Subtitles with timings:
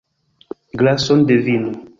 [0.81, 1.77] Glason da vino.